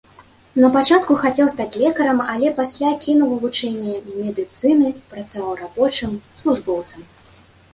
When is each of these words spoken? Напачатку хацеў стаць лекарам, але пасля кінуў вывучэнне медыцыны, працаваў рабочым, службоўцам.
Напачатку 0.61 1.17
хацеў 1.25 1.49
стаць 1.53 1.75
лекарам, 1.81 2.21
але 2.35 2.47
пасля 2.59 2.93
кінуў 3.05 3.29
вывучэнне 3.33 3.93
медыцыны, 4.23 4.89
працаваў 5.13 5.53
рабочым, 5.61 6.11
службоўцам. 6.45 7.01